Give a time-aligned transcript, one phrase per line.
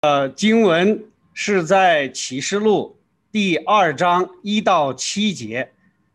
[0.00, 2.96] 呃，经文是在启示录
[3.32, 5.72] 第二章一到七节，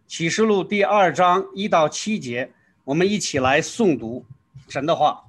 [0.08, 2.54] 启示录第二章一到七节，
[2.86, 4.26] 我们一起来诵读
[4.70, 5.26] 神的话。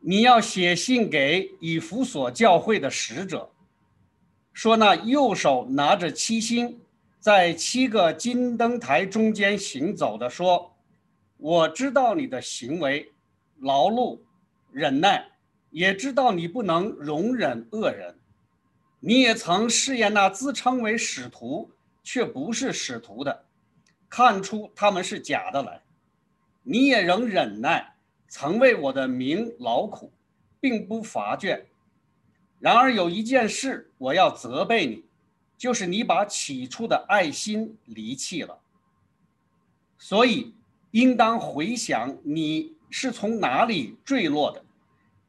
[0.00, 3.50] 你要写信给以弗所教会的使者，
[4.54, 6.80] 说那右手拿着七星，
[7.20, 10.74] 在七个金灯台中间行走的说
[11.36, 13.12] ：“我知道你的行为，
[13.60, 14.20] 劳碌。”
[14.74, 15.28] 忍耐，
[15.70, 18.18] 也知道你不能容忍恶人。
[18.98, 21.70] 你也曾试验那自称为使徒
[22.02, 23.44] 却不是使徒的，
[24.08, 25.80] 看出他们是假的来。
[26.64, 27.94] 你也仍忍耐，
[28.26, 30.12] 曾为我的名劳苦，
[30.58, 31.66] 并不乏倦。
[32.58, 35.04] 然而有一件事我要责备你，
[35.56, 38.58] 就是你把起初的爱心离弃了。
[39.98, 40.52] 所以
[40.90, 44.63] 应当回想你是从哪里坠落的。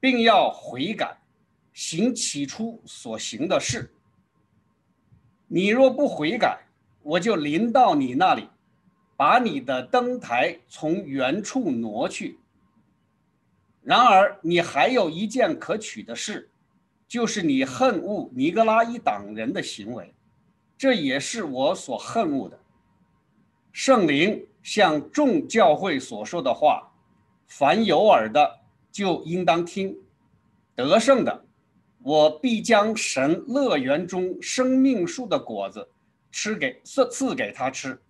[0.06, 1.18] 并要悔改，
[1.74, 3.92] 行起初所行的事。
[5.48, 6.60] 你若不悔改，
[7.02, 8.48] 我就临到你那里，
[9.18, 12.38] 把你的灯台从原处挪去。
[13.82, 16.52] 然而你还有一件可取的事，
[17.08, 20.14] 就是你恨恶尼格拉一党人的行为，
[20.78, 22.60] 这也是我所恨恶的。
[23.72, 26.94] 圣灵向众教会所说的话，
[27.48, 28.60] 凡有耳的。
[28.96, 29.94] 就应当听，
[30.74, 31.46] 得胜的，
[32.02, 35.90] 我必将神乐园中生命树的果子
[36.32, 38.02] 吃给赐赐给他吃。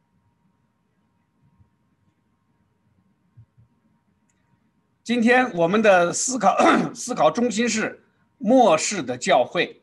[5.03, 6.55] 今天我们的思考
[6.94, 8.05] 思考中心是
[8.38, 9.81] 末世的教会，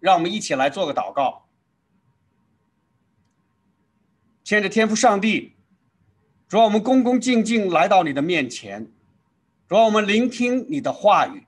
[0.00, 1.46] 让我们一起来做个祷告，
[4.42, 5.54] 牵着天父上帝，
[6.48, 8.90] 主，我们恭恭敬敬来到你的面前。
[9.68, 11.44] 主啊，我们聆听你的话语。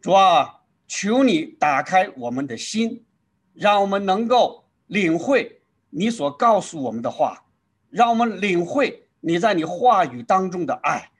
[0.00, 3.04] 主啊，求你打开我们的心，
[3.52, 5.60] 让我们能够领会
[5.90, 7.46] 你所告诉我们的话，
[7.90, 11.10] 让我们领会你在你话语当中的爱。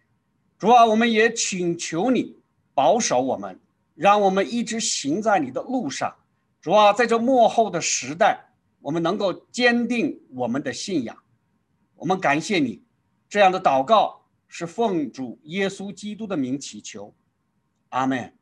[0.61, 2.37] 主啊，我们也请求你
[2.73, 3.59] 保守我们，
[3.97, 6.15] 让我们一直行在你的路上。
[6.61, 8.47] 主啊，在这幕后的时代，
[8.81, 11.17] 我们能够坚定我们的信仰。
[11.97, 12.85] 我们感谢你
[13.29, 14.23] 这样的祷告。
[14.49, 17.15] 是奉主耶稣基督的名祈求，
[17.91, 18.33] 阿门。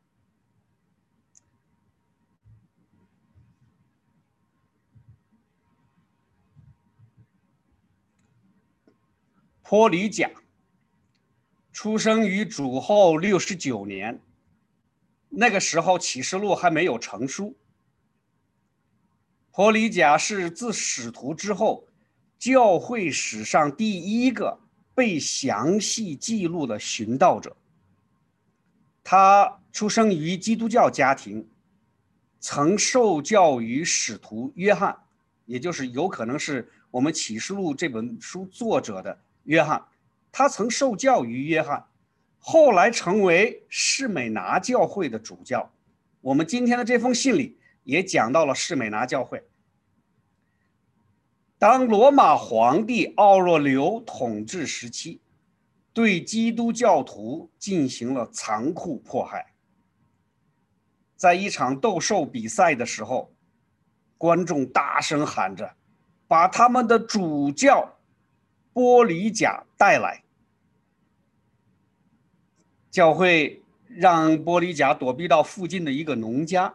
[9.62, 10.31] 坡里甲
[11.72, 14.21] 出生于主后六十九年，
[15.31, 17.56] 那个时候启示录还没有成书。
[19.50, 21.88] 坡里甲是自使徒之后，
[22.38, 24.60] 教会史上第一个。
[24.94, 27.56] 被详细记录的寻道者，
[29.03, 31.49] 他出生于基督教家庭，
[32.38, 34.97] 曾受教于使徒约翰，
[35.47, 39.84] 也就是有可能是我们启示录这本书作者的约翰。
[40.31, 41.87] 他曾受教于约翰，
[42.38, 45.71] 后来成为士美拿教会的主教。
[46.21, 49.43] 我们今天的这封信里也讲到了士美拿教会。
[51.64, 55.22] 当罗马皇帝奥若留统治时期，
[55.94, 59.54] 对基督教徒进行了残酷迫害。
[61.16, 63.32] 在一场斗兽比赛的时候，
[64.19, 65.74] 观众大声喊着
[66.28, 67.97] ：“把他们的主教
[68.74, 70.22] 波里甲带来！”
[72.92, 76.74] 教会让波里甲躲避到附近的一个农家，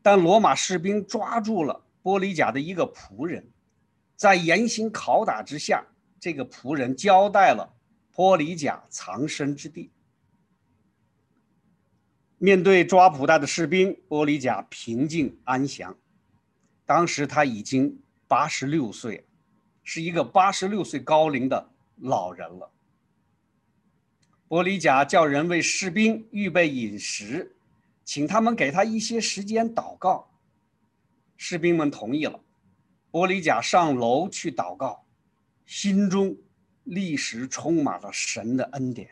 [0.00, 3.46] 但罗马士兵抓住了波里甲的一个仆人。
[4.16, 5.84] 在严刑拷打之下，
[6.18, 7.74] 这个仆人交代了
[8.12, 9.90] 波里甲藏身之地。
[12.38, 15.96] 面对抓捕他的士兵，波里甲平静安详。
[16.84, 19.26] 当时他已经八十六岁，
[19.82, 22.70] 是一个八十六岁高龄的老人了。
[24.48, 27.56] 波里甲叫人为士兵预备饮食，
[28.04, 30.30] 请他们给他一些时间祷告。
[31.36, 32.40] 士兵们同意了。
[33.16, 35.06] 波里甲上楼去祷告，
[35.64, 36.36] 心中
[36.84, 39.08] 立时充满了神的恩典。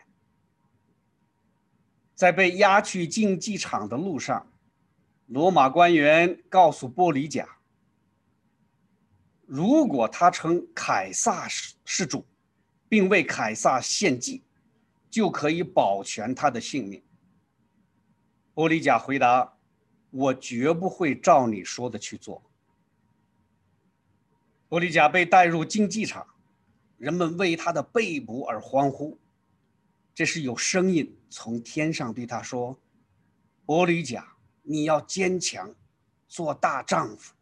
[2.13, 4.53] 在被押去竞技场的路上，
[5.25, 7.57] 罗马官员告诉波里甲，
[9.47, 12.23] 如果他称凯撒是是主，
[12.87, 14.43] 并为凯撒献祭，
[15.09, 17.03] 就可以保全他的性命。
[18.53, 19.57] 波里甲回答
[20.11, 22.39] ：“我绝不会照你说的去做。”
[24.67, 26.25] 波利甲被带入竞技场，
[26.97, 29.19] 人们为他的被捕而欢呼。
[30.13, 32.79] 这是有声音从天上对他说
[33.65, 35.75] ：“伯利甲，你要坚强，
[36.27, 37.33] 做大丈夫。”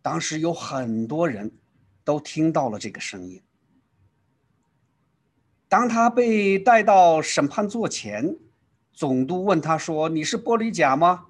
[0.00, 1.52] 当时有很多人
[2.04, 3.42] 都听到了这个声音。
[5.68, 8.36] 当他被带到审判座前，
[8.92, 11.26] 总督问他说：“你是玻璃甲吗？”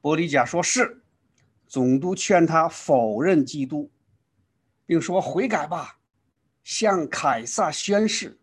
[0.00, 1.02] 玻璃甲说是。
[1.66, 3.90] 总督劝他否认基督，
[4.90, 6.00] 并说：“悔改吧，
[6.64, 8.36] 向凯撒宣誓。”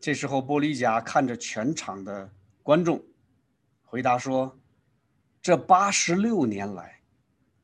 [0.00, 2.28] 这时候，玻璃甲看着全场的
[2.64, 3.00] 观众，
[3.84, 4.58] 回答说
[5.40, 7.00] ：“这八十六年来。”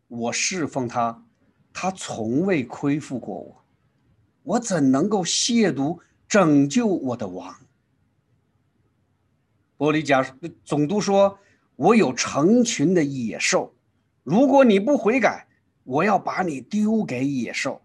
[0.06, 1.26] 我侍奉他，
[1.73, 3.64] 他从未亏负过我，
[4.44, 5.99] 我怎能够亵渎
[6.29, 7.52] 拯救我的王？
[9.76, 10.25] 玻璃甲
[10.64, 11.37] 总督说
[11.75, 13.75] ：“我有成群的野兽，
[14.23, 15.47] 如果你不悔改，
[15.88, 17.81] 我要把你丢给野兽。”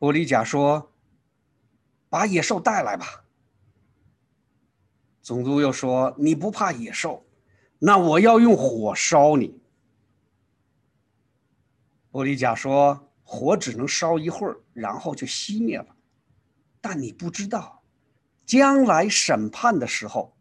[0.00, 0.90] 玻璃甲说
[2.08, 3.24] ：“把野兽带来吧。”
[5.20, 7.26] 总督又说：“你不怕野兽，
[7.78, 9.60] 那我要用火烧你。”
[12.10, 15.94] 玻璃甲说：“火只能烧一会儿，然后就熄灭了。
[16.80, 17.82] 但你不知道，
[18.46, 20.34] 将来审判的时候，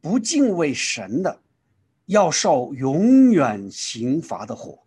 [0.00, 1.42] 不敬畏神的，
[2.06, 4.83] 要受永远刑罚的火。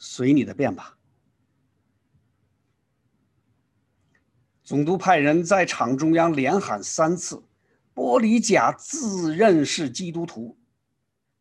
[0.00, 0.98] 随你的便吧。”
[4.64, 7.40] 总督派人在场中央连喊三次
[7.94, 10.58] ：“玻璃甲自认是基督徒。”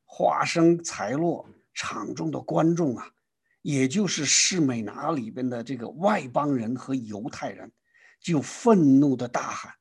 [0.03, 3.07] 话声才落，场中的观众啊！
[3.61, 7.71] 也就是士美拿里边的这个外邦人和犹太人，
[8.19, 9.71] 就愤怒的大喊：“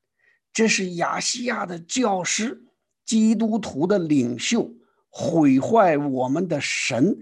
[0.53, 2.63] 这是亚细亚的教师，
[3.03, 4.71] 基督徒的领袖，
[5.09, 7.17] 毁坏我们的神，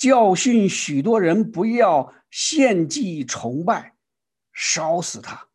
[0.00, 3.94] 教训许多人不要献祭崇拜，
[4.52, 5.46] 烧死他。”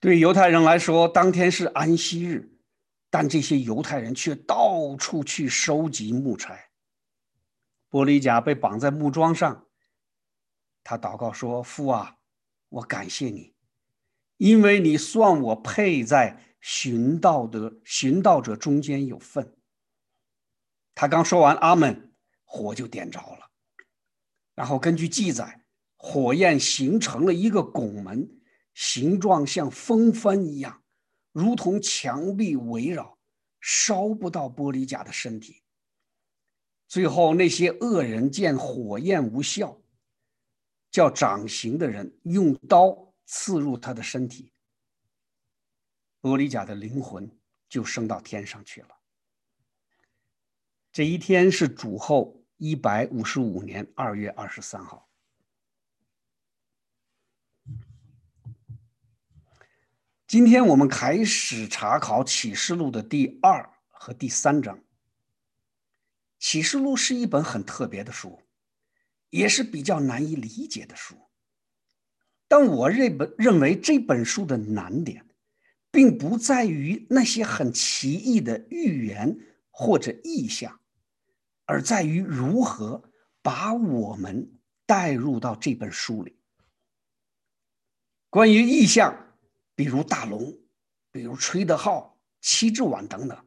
[0.00, 2.52] 对犹太人来说，当天是安息日。
[3.08, 6.68] 但这些犹太人却到处去收集木柴。
[7.88, 9.66] 玻璃甲被绑在木桩上，
[10.82, 12.18] 他祷告说：“父啊，
[12.68, 13.54] 我感谢你，
[14.36, 19.55] 因为你算我配在寻道的寻道者中间有份。”
[20.96, 22.14] 他刚说完“阿门”，
[22.46, 23.50] 火就点着了。
[24.54, 25.66] 然后根据记载，
[25.98, 28.26] 火焰形成了一个拱门，
[28.72, 30.82] 形状像风帆一样。
[31.32, 33.18] 如同墙壁围绕，
[33.60, 35.62] 烧不到玻璃甲的身体。
[36.88, 39.78] 最后，那些恶人见火焰无效，
[40.90, 44.50] 叫掌刑的人用刀刺入他的身体，
[46.22, 47.30] 玻璃甲的灵魂
[47.68, 48.95] 就升到天上去了。
[50.96, 55.06] 这一天是主后一百五十五年二月二十三号。
[60.26, 64.82] 今天我们开始查考启示录的第二和第三章。
[66.38, 68.40] 启示录是一本很特别的书，
[69.28, 71.14] 也是比较难以理解的书。
[72.48, 75.26] 但我认本认为这本书的难点，
[75.90, 79.38] 并不在于那些很奇异的预言
[79.70, 80.80] 或者意象，
[81.66, 83.02] 而在于如何
[83.42, 86.40] 把我们带入到这本书里。
[88.30, 89.22] 关于意象。
[89.78, 90.58] 比如大龙，
[91.12, 93.46] 比如吹的号、七只碗等等，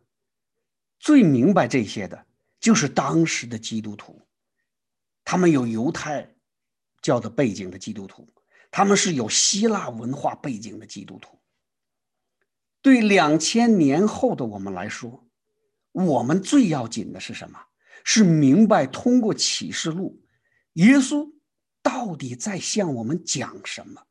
[0.99, 2.23] 最明白这些的
[2.59, 4.21] 就是当时的基督徒，
[5.23, 6.35] 他们有犹太
[7.01, 8.31] 教的背景的基督徒，
[8.69, 11.41] 他们是有希腊文化背景的基督徒。
[12.83, 15.27] 对两千年后的我们来说，
[15.93, 17.59] 我们最要紧的是什么？
[18.03, 20.21] 是明白通过启示录，
[20.73, 21.33] 耶稣
[21.81, 24.07] 到底在向我们讲什么。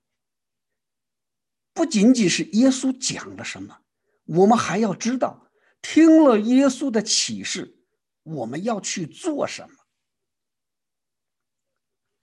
[1.72, 3.82] 不仅仅是耶稣讲了什么，
[4.24, 7.78] 我们还要知道，听了耶稣的启示，
[8.24, 9.76] 我们要去做什么。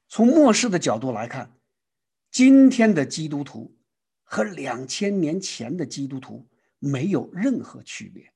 [0.09, 1.57] 从末世的角度来看，
[2.31, 3.77] 今天的基督徒
[4.23, 8.34] 和两千年前的基督徒没有任何区别。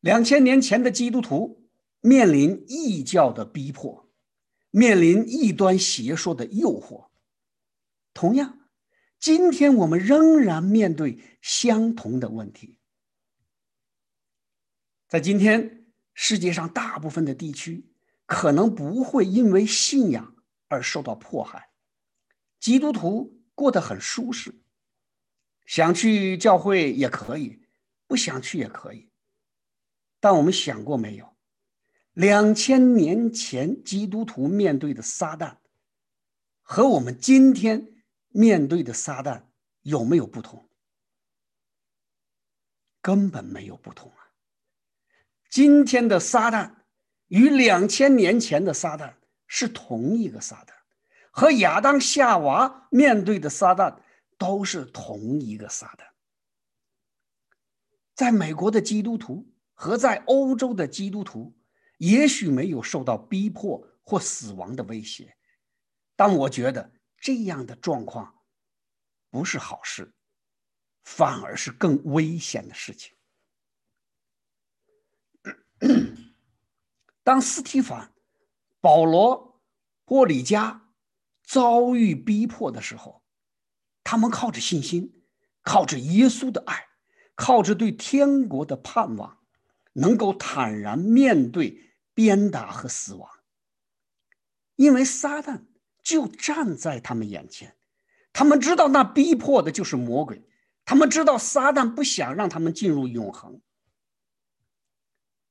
[0.00, 1.68] 两千年前的基督徒
[2.00, 4.08] 面临异教的逼迫，
[4.70, 7.08] 面临异端邪说的诱惑，
[8.14, 8.54] 同样。
[9.18, 12.78] 今天我们仍然面对相同的问题。
[15.08, 17.90] 在今天，世界上大部分的地区
[18.26, 20.36] 可能不会因为信仰
[20.68, 21.70] 而受到迫害，
[22.60, 24.54] 基督徒过得很舒适，
[25.66, 27.60] 想去教会也可以，
[28.06, 29.07] 不想去也可以。
[30.20, 31.36] 但我们想过没有，
[32.12, 35.56] 两千年前基督徒面对的撒旦
[36.62, 39.44] 和我们今天面对的撒旦
[39.82, 40.68] 有没有不同？
[43.00, 44.34] 根本没有不同啊！
[45.48, 46.74] 今天的撒旦
[47.28, 49.14] 与两千年前的撒旦
[49.46, 50.72] 是同一个撒旦，
[51.30, 54.00] 和亚当夏娃面对的撒旦
[54.36, 56.04] 都是同一个撒旦。
[58.14, 59.46] 在美国的基督徒
[59.80, 61.56] 和在欧洲的基督徒，
[61.98, 65.36] 也许没有受到逼迫或死亡的威胁。
[66.16, 68.40] 但我觉得这样的状况
[69.30, 70.12] 不是好事，
[71.04, 73.14] 反而是更危险的事情。
[77.22, 78.12] 当斯提凡、
[78.80, 79.62] 保罗、
[80.04, 80.90] 波里加
[81.44, 83.22] 遭遇逼迫的时候，
[84.02, 85.22] 他们靠着信心，
[85.62, 86.88] 靠着耶稣的爱，
[87.36, 89.37] 靠着对天国的盼望，
[89.98, 93.30] 能够坦然面对鞭打和死亡，
[94.76, 95.66] 因为撒旦。
[96.00, 97.76] 就站在他们眼前，
[98.32, 100.42] 他们知道那逼迫的就是魔鬼，
[100.86, 103.60] 他们知道撒旦不想让他们进入永恒。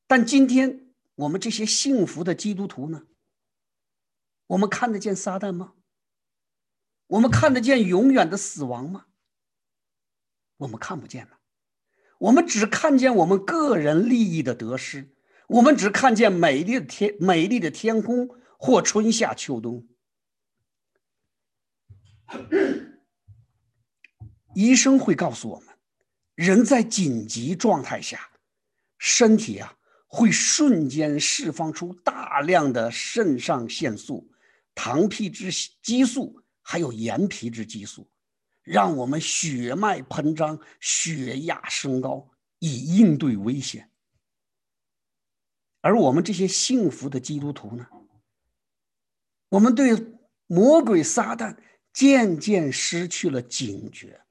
[0.08, 3.06] 但今天我们这些幸福的基督徒呢？
[4.48, 5.76] 我们看得见撒旦吗？
[7.06, 9.06] 我们看得见永远的死亡吗？
[10.58, 11.37] 我们看不见了，
[12.20, 15.10] 我们只看见我们个人利益的得失，
[15.48, 19.88] 我们只看见美丽的天、美丽的天空或春夏秋冬。
[24.56, 25.70] 医生会告诉我们，
[26.34, 28.32] 人在紧急状态下，
[28.98, 34.28] 身体啊会瞬间释放出大量的肾上腺素、
[34.74, 35.52] 糖皮质
[35.84, 38.10] 激素，还有盐皮质激素，
[38.68, 43.90] 让我们血脉膨胀、血压升高，以应对危险。
[45.82, 47.88] 而我们这些幸福的基督徒呢，
[49.50, 49.96] 我们对
[50.48, 51.58] 魔鬼撒旦。
[51.94, 54.22] 渐渐失去了警觉，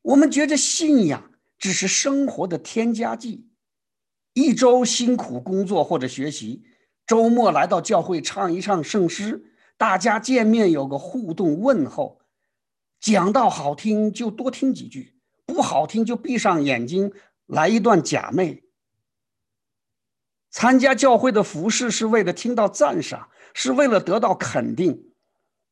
[0.00, 3.50] 我们觉着信仰只是生活的添加剂。
[4.32, 6.64] 一周辛苦工作或者学习，
[7.06, 9.44] 周末来到教会唱一唱圣诗，
[9.76, 12.18] 大家见面有个互动问候，
[13.04, 17.12] 讲到好听就多听几句，不好听就闭上眼睛
[17.44, 18.62] 来一段假寐。
[20.48, 25.12] 参加教会的服饰是为了听到赞赏，是为了得到肯定。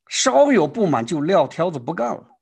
[0.08, 2.38] 稍有不满就撂挑子不干了。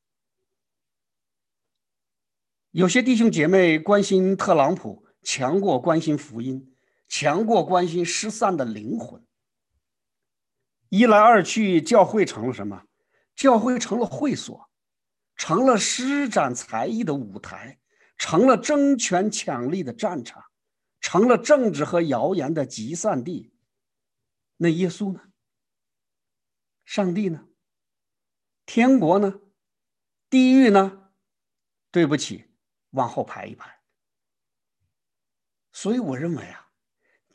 [2.73, 6.75] 有些弟兄姐妹关心特朗普，强过关心福音，
[7.07, 9.25] 强过关心失散的灵魂。
[10.89, 12.83] 一来二去，教会成了什么？
[13.37, 14.69] 教会成了会所，
[15.41, 17.79] 成了施展才艺的舞台，
[18.19, 20.45] 成了争权抢利的战场，
[21.01, 23.51] 成了政治和谣言的集散地。
[24.59, 25.23] 那耶稣呢？
[26.85, 27.49] 上帝呢？
[28.67, 29.41] 天国呢？
[30.29, 31.09] 地狱呢？
[31.91, 32.45] 对不起，
[32.91, 33.81] 往后排一排。
[35.73, 36.69] 所以我认为啊，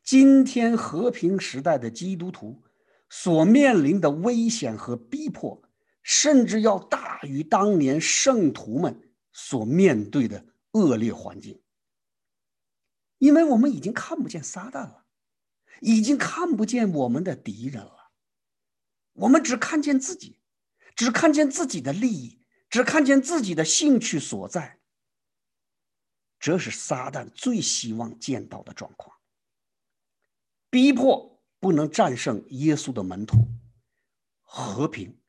[0.04, 2.64] 今天和平时代的基督徒
[3.10, 5.65] 所面临的危险和逼迫，
[6.06, 11.60] 甚至要大于当年圣徒们所面对的恶劣环境。
[13.18, 15.08] 因为我们已经看不见撒旦了，
[15.82, 18.12] 已经看不见我们的敌人了，
[19.14, 20.40] 我们只看见自己。
[20.96, 24.80] 只看见自己的利益，只看见自己的兴趣所在，
[26.40, 29.18] 这是撒旦最希望见到的状况。
[30.70, 33.36] 逼迫不能战胜耶稣的门徒，
[34.44, 35.20] 和平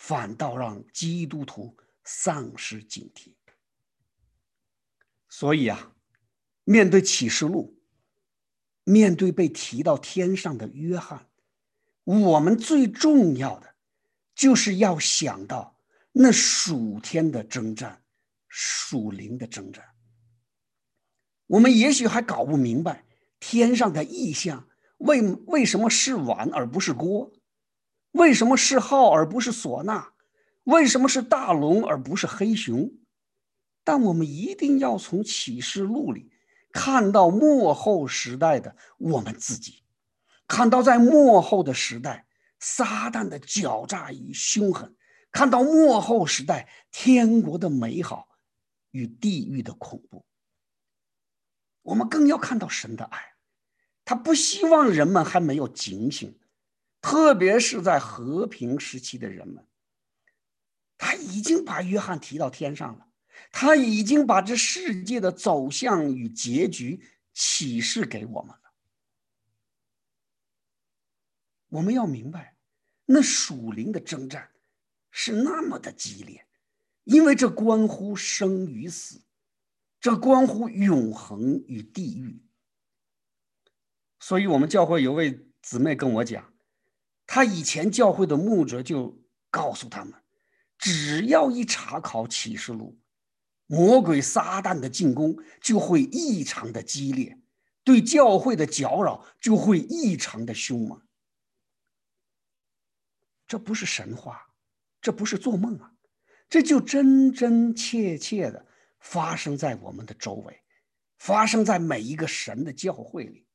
[0.00, 3.34] 反倒让基督徒丧失警惕。
[5.28, 5.92] 所以啊，
[6.64, 7.78] 面对启示录，
[8.82, 11.28] 面对被提到天上的约翰，
[12.04, 13.74] 我们最重要的。
[14.34, 15.78] 就是要想到
[16.12, 18.02] 那属天的征战，
[18.48, 19.84] 属灵的征战。
[21.46, 23.04] 我们也许还搞不明白
[23.38, 24.66] 天上的意象，
[24.96, 27.30] 为为什么是碗而不是锅？
[28.12, 30.08] 为什么是号而不是唢呐？
[30.64, 32.92] 为什么是大龙而不是黑熊？
[33.84, 36.30] 但我们一定要从启示录里
[36.72, 39.82] 看到末后时代的我们自己，
[40.46, 42.26] 看到在末后的时代。
[42.62, 44.94] 撒旦的狡诈与凶狠，
[45.32, 48.28] 看到末后时代天国的美好
[48.90, 50.26] 与地狱的恐怖，
[51.80, 53.18] 我们更要看到神的爱。
[54.04, 56.38] 他不希望人们还没有警醒，
[57.00, 59.66] 特别是在和平时期的人们。
[60.98, 63.08] 他已经把约翰提到天上了，
[63.50, 67.02] 他已经把这世界的走向与结局
[67.32, 68.72] 启示给我们了。
[71.70, 72.56] 我们要明白，
[73.06, 74.50] 那属灵的征战
[75.10, 76.46] 是那么的激烈，
[77.04, 79.22] 因为这关乎生与死，
[80.00, 82.42] 这关乎永恒与地狱。
[84.18, 86.49] 所以，我们教会有位姊妹跟我讲，
[87.32, 89.16] 他以前教会的牧者就
[89.52, 90.12] 告诉他们，
[90.76, 92.98] 只要一查考启示录，
[93.68, 97.38] 魔鬼撒旦的进攻就会异常的激烈，
[97.84, 101.00] 对教会的搅扰就会异常的凶猛。
[103.46, 104.48] 这不是神话，
[105.00, 105.92] 这不是做梦啊，
[106.48, 108.66] 这就真真切切的
[108.98, 110.60] 发生在我们的周围，
[111.16, 113.46] 发生在每一个神的教会里。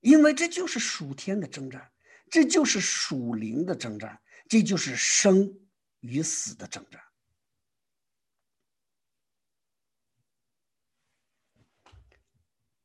[0.00, 1.92] 因为这就是属天的征战，
[2.30, 5.52] 这就是属灵的征战，这就是生
[5.98, 7.02] 与死的征战。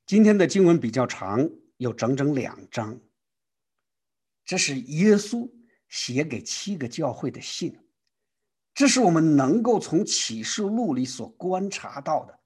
[0.07, 1.47] 今天的经文比较长，
[1.77, 2.99] 有整整两章。
[4.43, 5.51] 这是耶稣
[5.89, 7.79] 写给七个教会的信，
[8.73, 12.39] 这是我们能够从启示录里所观察到的，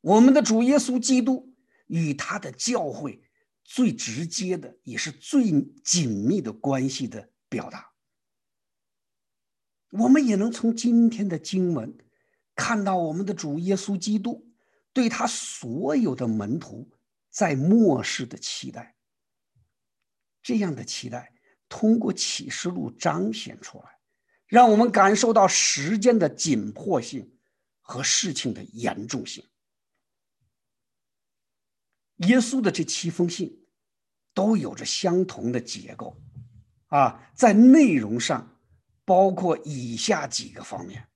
[0.00, 1.52] 我们的主耶稣基督
[1.86, 3.23] 与他的教会。
[3.64, 5.50] 最直接的，也是最
[5.82, 7.92] 紧密的关系的表达。
[9.90, 11.96] 我们也能从今天的经文
[12.54, 14.52] 看到，我们的主耶稣基督
[14.92, 16.90] 对他所有的门徒
[17.30, 18.94] 在末世的期待。
[20.42, 21.32] 这样的期待
[21.68, 23.98] 通过启示录彰显出来，
[24.46, 27.38] 让我们感受到时间的紧迫性
[27.80, 29.42] 和事情的严重性。
[32.18, 33.66] 耶稣的这七封信
[34.32, 36.16] 都有着相同的结构，
[36.86, 38.56] 啊，在内容上
[39.04, 41.08] 包括以下几个方面：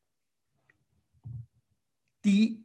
[2.21, 2.65] 第一，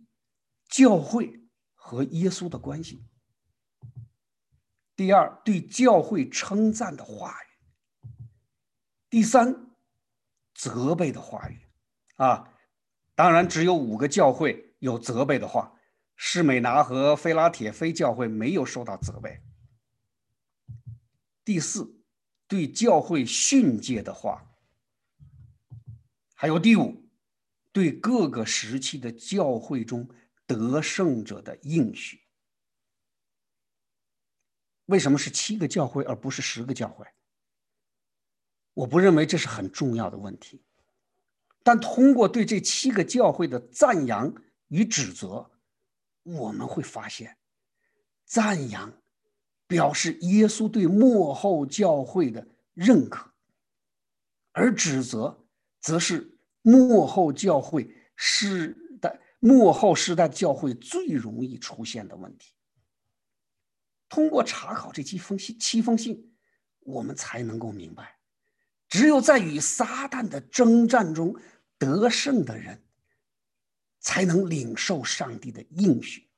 [0.68, 1.42] 教会
[1.76, 3.06] 和耶稣的关系；
[4.96, 8.18] 第二，对教会称赞的话语；
[9.10, 9.76] 第三，
[10.56, 11.60] 责备的话语。
[12.16, 12.52] 啊，
[13.16, 15.72] 当然只有五个教会有责备的话。
[16.16, 19.42] 施美拿和菲拉铁非教会没有受到责备。
[21.44, 22.00] 第四，
[22.48, 24.50] 对教会训诫的话，
[26.34, 27.10] 还有第五，
[27.72, 30.10] 对各个时期的教会中
[30.46, 32.22] 得胜者的应许。
[34.86, 37.06] 为什么是七个教会而不是十个教会？
[38.74, 40.64] 我不认为这是很重要的问题，
[41.64, 44.34] 但通过对这七个教会的赞扬
[44.70, 45.50] 与指责。
[46.24, 47.38] 我们会发现，
[48.26, 48.92] 赞扬
[49.68, 53.32] 表示耶稣对幕后教会的认可，
[54.52, 55.46] 而指责
[55.80, 62.54] 则是幕后教会时代幕后时代教会最容易出现的问题。
[64.08, 66.36] 通过查考这七封信，七封信，
[66.82, 68.20] 我们才能够明白，
[68.88, 71.36] 只有在与撒旦的征战中
[71.80, 72.83] 得胜的人。
[74.04, 76.30] 才能领受上帝的应许。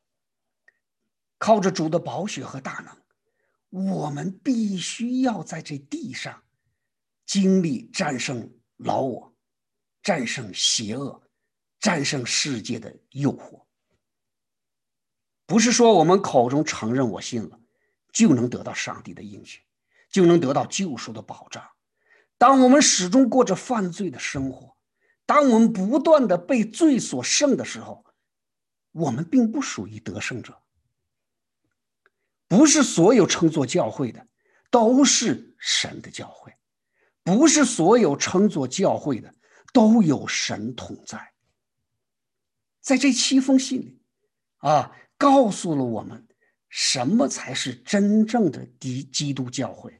[1.39, 6.41] 靠着主的宝血和大能，我们必须要在这地上
[7.25, 9.35] 经历战胜老我，
[10.01, 11.21] 战胜邪恶，
[11.79, 13.65] 战胜世界的诱惑。
[15.45, 17.59] 不是说我们口中承认我信了，
[18.13, 19.61] 就能得到上帝的应许，
[20.09, 21.67] 就能得到救赎的保障。
[22.37, 24.74] 当我们始终过着犯罪的生活。
[25.25, 28.05] 当我们不断的被罪所胜的时候，
[28.91, 30.61] 我们并不属于得胜者。
[32.47, 34.27] 不是所有称作教会的
[34.69, 36.53] 都是神的教会，
[37.23, 39.33] 不是所有称作教会的
[39.73, 41.33] 都有神同在。
[42.81, 44.01] 在这七封信里，
[44.57, 46.27] 啊，告诉了我们
[46.69, 49.99] 什么才是真正的基基督教会。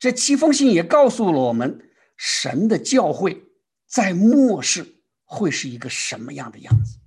[0.00, 3.46] 这七封信也告诉了我们神的教会。
[3.90, 7.00] 在末世会是一个什么样的样子？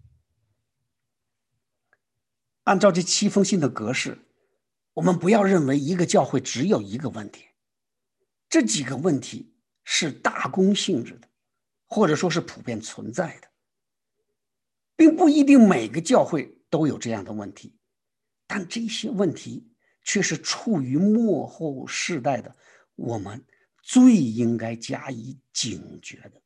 [2.63, 4.17] 按照这七封信的格式，
[4.93, 7.45] 我们不要认为一个教会只有一个问题，
[8.49, 11.29] 这几个问题是大公性质的，
[11.85, 13.47] 或者说是普遍存在的，
[14.97, 17.77] 并不一定每个教会都有这样的问题，
[18.45, 19.71] 但这些问题
[20.03, 22.53] 却是处于末后世代的
[22.95, 23.41] 我们
[23.81, 26.41] 最应该加以警觉的。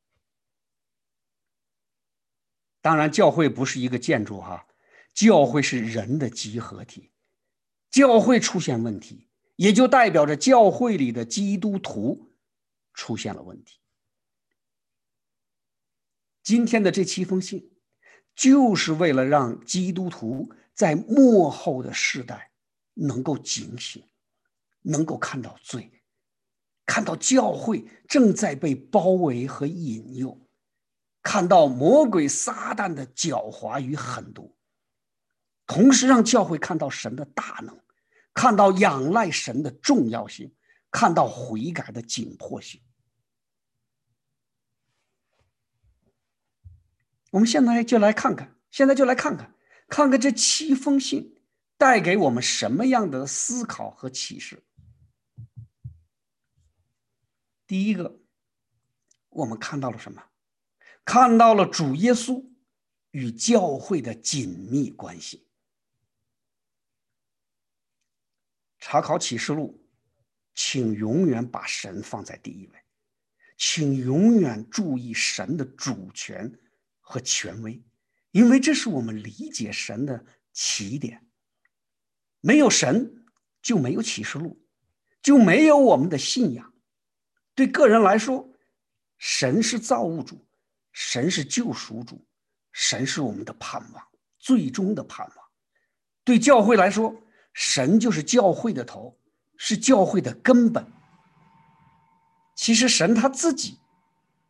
[2.87, 4.65] 当然，教会不是一个建筑哈，
[5.13, 7.11] 教会是人的集合体。
[7.91, 12.31] 教会出现问题，也就代表着教会里的基督徒
[12.93, 13.81] 出现了问题。
[16.41, 17.69] 今天的这七封信，
[18.33, 22.51] 就是为了让基督徒在末后的世代
[22.93, 24.01] 能够警醒，
[24.81, 25.91] 能够看到罪，
[26.85, 30.39] 看到教会正在被包围和引诱，
[31.27, 34.55] 看到魔鬼撒旦的狡猾与狠毒，
[35.65, 37.77] 同时让教会看到神的大能，
[38.33, 40.55] 看到仰赖神的重要性，
[40.89, 42.81] 看到悔改的紧迫性。
[47.31, 49.53] 我们现在就来看看，现在就来看看，
[49.89, 51.35] 看看这七封信
[51.75, 54.63] 带给我们什么样的思考和启示。
[57.67, 58.21] 第一个，
[59.27, 60.23] 我们看到了什么？
[61.07, 62.45] 看到了主耶稣
[63.11, 65.47] 与教会的紧密关系。
[68.77, 69.81] 查考启示录，
[70.53, 72.83] 请永远把神放在第一位，
[73.55, 76.59] 请永远注意神的主权
[76.99, 77.81] 和权威，
[78.31, 81.25] 因为这是我们理解神的起点。
[82.41, 83.25] 没有神，
[83.61, 84.61] 就没有启示录，
[85.21, 86.73] 就没有我们的信仰。
[87.55, 88.53] 对个人来说，
[89.17, 90.45] 神是造物主，
[90.99, 92.25] 神是救赎主，
[92.71, 94.03] 神是我们的盼望，
[94.39, 95.35] 最终的盼望。
[96.23, 97.15] 对教会来说，
[97.53, 99.15] 神就是教会的头，
[99.57, 100.83] 是教会的根本。
[102.55, 103.77] 其实，神他自己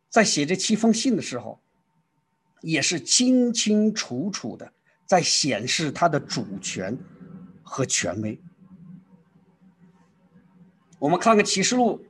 [0.08, 1.60] 在写这七封信的时候，
[2.62, 4.72] 也是清清楚楚的
[5.04, 6.98] 在显示他的主权
[7.62, 8.40] 和权威。
[10.98, 12.02] 我们看看启示录。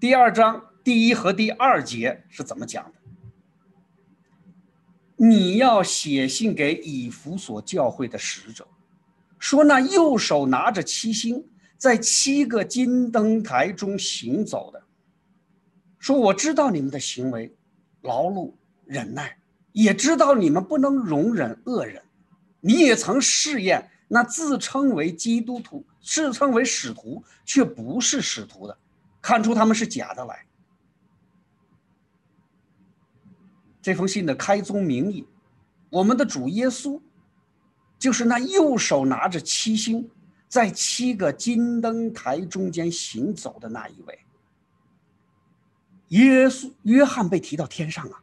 [0.00, 3.01] 第二章第一和第二节是怎么讲的？
[5.24, 8.66] 你要写信给以弗所教会的使者，
[9.38, 11.44] 说那右手拿着七星，
[11.78, 14.82] 在七个金灯台中行走的，
[16.00, 17.54] 说我知道你们的行为，
[18.00, 18.52] 劳碌
[18.84, 19.38] 忍耐，
[19.70, 22.02] 也知道你们不能容忍恶人，
[22.58, 28.76] 你也曾试验那自称为基督徒、自称为使徒却不是使徒的。
[29.20, 30.44] 看出他们是假的来。
[33.82, 35.26] 这封信的开宗明义，
[35.90, 37.00] 我们的主耶稣，
[37.98, 40.08] 就是那右手拿着七星，
[40.48, 44.18] 在七个金灯台中间行走的那一位。
[46.08, 48.22] 耶稣，约翰被提到天上啊，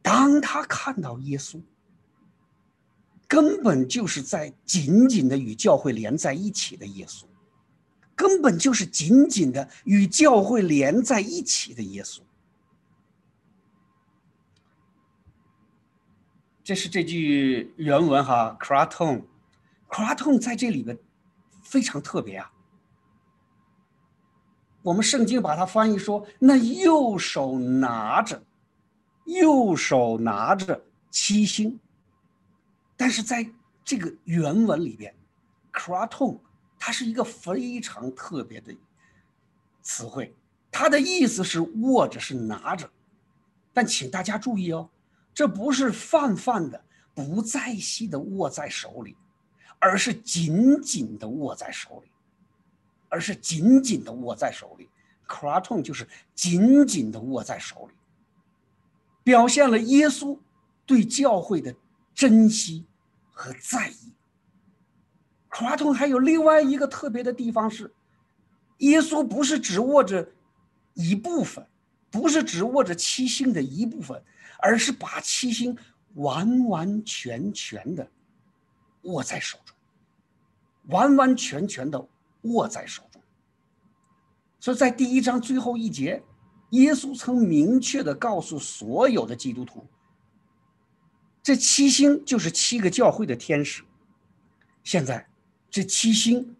[0.00, 1.60] 当他看到耶稣，
[3.26, 7.24] 根本就是在紧紧的与教会连在一起的耶稣。
[8.16, 12.20] 根本就是紧紧的与教会连在一起的耶稣。
[16.64, 20.98] 这是这句原文哈，craton，craton 在这里边
[21.62, 22.50] 非常特别啊。
[24.80, 28.42] 我们圣经把它翻译说，那右手拿着，
[29.26, 31.78] 右手拿着七星，
[32.96, 33.46] 但是在
[33.84, 35.14] 这个原文里边
[35.70, 36.40] ，craton。
[36.86, 38.74] 它是一个非常特别的
[39.80, 40.34] 词汇，
[40.70, 42.90] 它的意思是握着，是拿着。
[43.72, 44.90] 但请大家注意哦，
[45.34, 49.16] 这不是泛泛的、不在细的握在手里，
[49.78, 52.10] 而是紧紧的握在手里，
[53.08, 54.88] 而是紧紧的握在手里。
[55.26, 57.94] kraton 就是紧紧的握在手里，
[59.22, 60.38] 表现了耶稣
[60.84, 61.74] 对教会的
[62.14, 62.86] 珍惜
[63.32, 64.12] 和在意。
[65.48, 67.92] 夸通还有另外一个特别的地方是，
[68.78, 70.30] 耶稣不是只握着
[70.92, 71.66] 一部分，
[72.10, 74.22] 不是只握着七星的一部分，
[74.64, 75.76] 而是把七星
[76.14, 78.10] 完完全全的
[79.02, 79.76] 握在手中，
[80.86, 82.08] 完完全全的
[82.44, 83.20] 握在手中。
[84.58, 86.22] 所以在第一章最后一节，
[86.70, 89.86] 耶稣曾明确的告诉所有的基督徒，
[91.42, 93.84] 这七星就是七个教会的天使。
[94.82, 95.26] 现在。
[95.74, 96.54] 这七星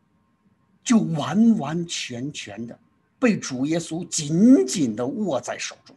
[0.82, 2.76] 就完完全全的
[3.16, 5.96] 被主耶稣紧紧的握在手中。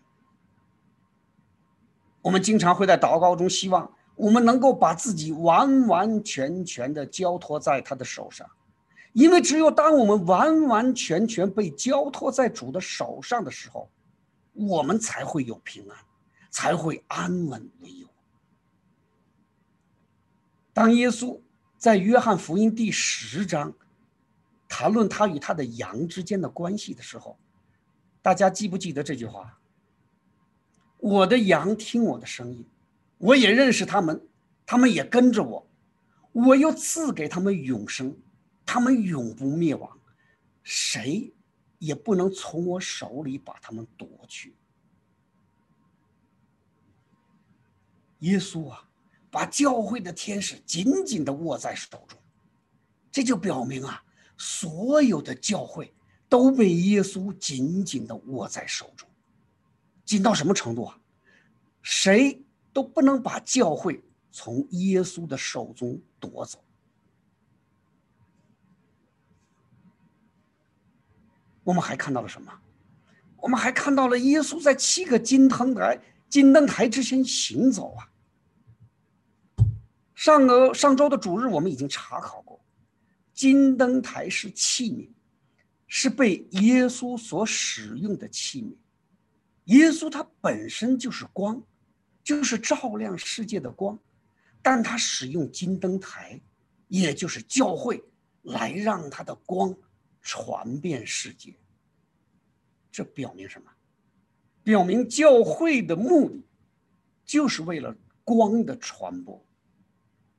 [2.28, 8.46] 我们经常会在祷告中希望我们能够把自己完完全全的交托在他的手上，
[9.14, 13.90] 因为只有当我们完完全全被交托在主的手上的时候，
[14.52, 15.98] 我们才会有平安，
[16.50, 18.08] 才会安稳无忧。
[20.74, 21.40] 当耶稣。
[21.80, 23.72] 在约翰福音第十章
[24.68, 27.38] 谈论他与他的羊之间的关系的时候，
[28.20, 29.60] 大家记不记得这句话？
[30.98, 32.66] 我的羊听我的声音，
[33.18, 34.22] 我也认识他们，
[34.66, 35.68] 他们也跟着我，
[36.32, 38.18] 我又赐给他们永生，
[38.66, 40.00] 他们永不灭亡，
[40.64, 41.32] 谁
[41.80, 44.56] 也不能从我手里把他们夺去。
[48.20, 48.84] 耶稣啊！
[49.30, 52.18] 把教会的天使紧紧的握在手中，
[53.12, 54.02] 这就表明啊，
[54.38, 55.94] 所有的教会
[56.30, 59.08] 都被耶稣紧紧的握在手中，
[60.08, 61.00] 紧到什么程度啊？
[61.84, 62.42] 谁
[62.74, 66.64] 都不能把教会从耶稣的手中夺走。
[71.64, 72.52] 我们还看到了什么？
[73.36, 78.10] 我们还看到了耶稣在七个金灯台、金灯台之前行走啊。
[80.16, 82.60] 上个上周的主日，我们已经查考过，
[83.34, 85.10] 金灯台是器皿，
[85.88, 88.74] 是被耶稣所使用的器皿。
[89.68, 91.64] 耶稣他本身就是光。
[92.24, 93.98] 就是照亮世界的光，
[94.62, 96.42] 但他使用金灯台，
[96.90, 98.04] 也就是教会，
[98.42, 99.74] 来让他的光
[100.22, 101.58] 传遍世界。
[102.92, 103.72] 这表明什么？
[104.62, 106.44] 表明教会的目的，
[107.24, 109.42] 就是为了光的传播。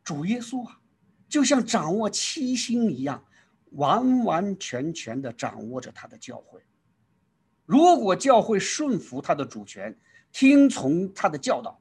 [0.04, 0.78] 主耶稣啊，
[1.26, 3.24] 就像掌握七星一样，
[3.70, 6.60] 完完全全的掌握着他的教会。
[7.68, 9.94] 如果教会顺服他的主权。
[10.30, 11.80] 听从他的教导，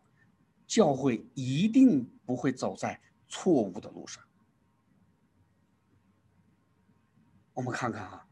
[0.65, 4.23] 教会一定不会走在错误的路上。
[7.53, 8.25] 我们看看啊，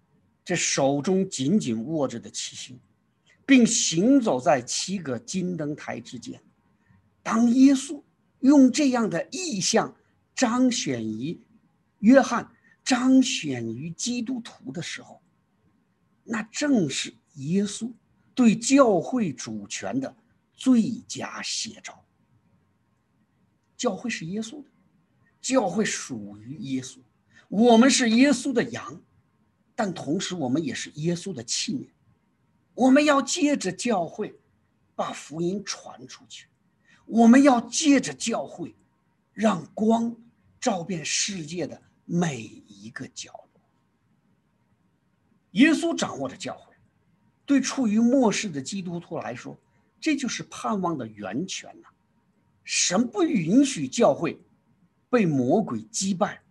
[0.45, 2.79] 这手中紧紧握着的七星，
[3.45, 6.41] 并行走在七个金灯台之间。
[7.21, 8.01] 当耶稣
[8.39, 9.93] 用这样的意象
[10.33, 11.37] 彰显于
[11.99, 12.49] 约翰、
[12.85, 15.21] 彰显于基督徒的时候，
[16.23, 17.91] 那正是耶稣。
[18.33, 20.13] 对教会主权的
[20.53, 22.03] 最佳写照。
[23.77, 24.69] 教会是耶稣的，
[25.39, 26.99] 教会属于耶稣，
[27.47, 29.01] 我们是耶稣的羊，
[29.73, 31.87] 但同时我们也是耶稣的器皿。
[32.73, 34.37] 我们要借着教会
[34.95, 36.49] 把福音传出去，
[37.05, 38.75] 我们要借着教会
[39.31, 40.13] 让光
[40.59, 43.61] 照遍世界的每一个角落。
[45.51, 46.64] 耶稣掌握着教会。
[47.45, 49.57] 对处于末世的基督徒来说，
[50.01, 51.87] 这就是盼望的源泉呐！
[52.63, 54.41] 神不允许教会
[55.09, 56.41] 被魔鬼击败，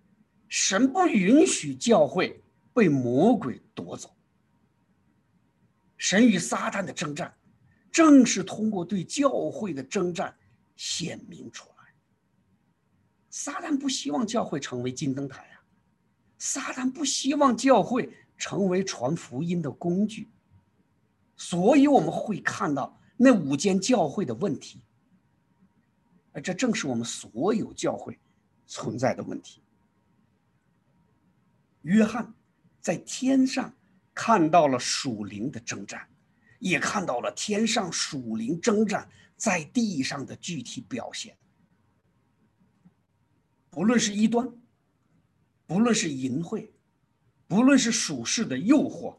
[0.48, 2.40] 神不允许教会
[2.72, 4.14] 被魔鬼夺走。
[5.96, 7.34] 神与撒旦的征战，
[7.90, 10.36] 正是通过对教会的征战
[10.76, 11.74] 显明出来。
[13.30, 15.64] 撒旦不希望教会成为金灯台啊！
[16.38, 20.28] 撒旦不希望教会成为传福音的工具。
[21.36, 24.80] 所以我们会看到那五间教会的问题，
[26.32, 28.18] 而这正是我们所有教会
[28.66, 29.62] 存在的问题。
[31.82, 32.32] 约翰
[32.80, 33.74] 在天上
[34.14, 36.08] 看到了属灵的征战，
[36.58, 41.36] 也看到了天上属灵征战在地上的具体表现。
[43.70, 44.48] 不论是异端，
[45.66, 46.70] 不论是淫秽，
[47.48, 49.18] 不论是属世的诱惑。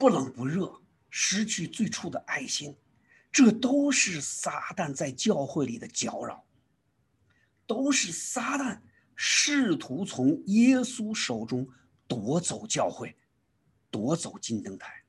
[0.00, 2.74] 不冷不热，失去最初的爱心，
[3.30, 6.42] 这都是撒旦在教会里的搅扰，
[7.66, 8.80] 都是撒旦
[9.14, 11.68] 试图从耶稣手中
[12.08, 13.14] 夺走教会，
[13.90, 15.04] 夺走金灯台。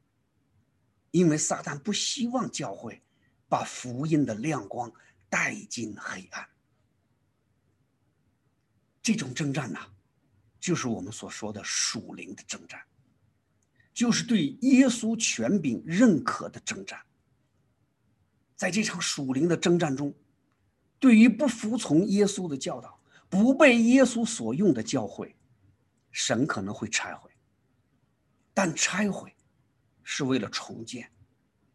[1.11, 3.01] 因为撒旦不希望教会
[3.47, 4.91] 把福音的亮光
[5.29, 6.49] 带进黑暗。
[9.01, 9.79] 这种征战呢，
[10.59, 12.81] 就是我们所说的属灵的征战。
[13.93, 16.99] 就是对耶稣权柄认可的征战。
[18.55, 20.13] 在这场属灵的征战中，
[20.99, 25.35] 对于不服从耶稣的教导、不被耶稣所用的教会，
[26.11, 27.31] 神可能会拆毁。
[28.53, 29.35] 但拆毁
[30.03, 31.11] 是为了重建，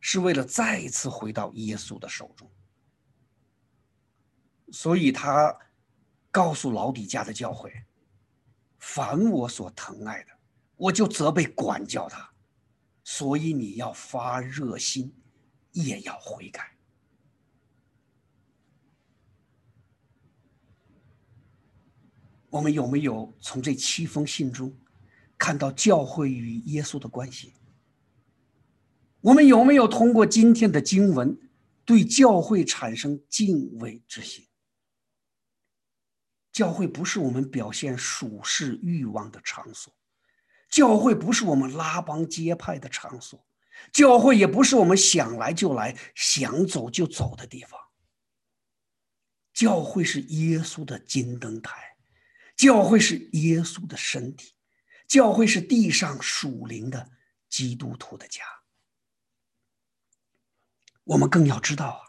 [0.00, 2.48] 是为了再一次回到耶稣的手中。
[4.70, 5.56] 所以他
[6.30, 7.72] 告诉老底家的教会
[8.78, 10.32] ：“凡我所疼爱的。”
[10.76, 12.32] 我就责备管教他，
[13.02, 15.14] 所以你要发热心，
[15.72, 16.76] 也要悔改。
[22.50, 24.74] 我们有没有从这七封信中
[25.36, 27.52] 看到教会与耶稣的关系？
[29.20, 31.36] 我们有没有通过今天的经文
[31.84, 34.46] 对教会产生敬畏之心？
[36.52, 39.92] 教会不是我们表现属世欲望的场所。
[40.68, 43.46] 教会不是我们拉帮结派的场所，
[43.92, 47.80] 教会也不是我们想来就来、想走就走的地方。
[49.54, 51.96] 教会是耶稣的金灯台，
[52.56, 54.54] 教会是耶稣的身体，
[55.08, 57.10] 教会是地上属灵的
[57.48, 58.42] 基督徒的家。
[61.04, 62.00] 我们更要知道啊，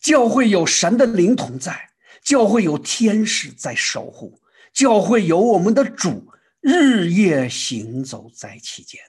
[0.00, 1.90] 教会有神的灵同在，
[2.22, 4.40] 教会有天使在守护，
[4.72, 9.00] 教会有我们的主日夜行走在其间。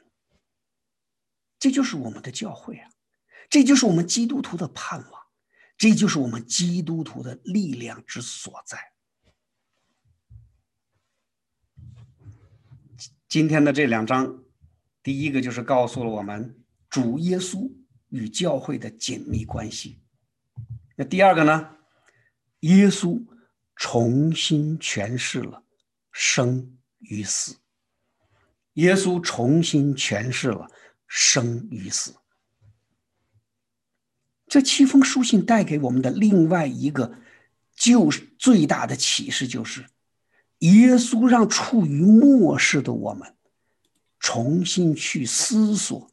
[1.59, 2.89] 这就是我们的教会啊，
[3.49, 5.21] 这就是我们基督徒的盼望，
[5.77, 8.93] 这就是我们基督徒的力量之所在。
[13.27, 14.43] 今天的这两章，
[15.03, 17.71] 第一个就是告诉了我们主耶稣
[18.09, 20.01] 与教会的紧密关系。
[20.95, 21.77] 那第二个呢？
[22.61, 23.25] 耶稣
[23.75, 25.63] 重新诠释了
[26.11, 27.57] 生与死。
[28.73, 30.69] 耶稣重新诠释了
[31.07, 32.15] 生与死。
[34.47, 37.17] 这七封书信带给我们的另外一个，
[37.75, 39.85] 就是最大的启示，就是
[40.59, 43.35] 耶稣让处于末世的我们，
[44.19, 46.09] 重新去思索